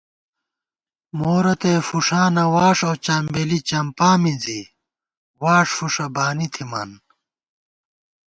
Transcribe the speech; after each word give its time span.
مورتئ 1.17 1.77
فُݭانہ 1.87 2.43
واݭ 2.53 2.79
اؤ 2.89 2.93
چمبیلی 3.05 3.59
چمپا 3.69 4.09
مِنزی، 4.21 4.61
واݭ 5.41 5.67
فُݭہ 5.77 6.05
بانی 6.15 6.47
تھِمان 6.53 6.91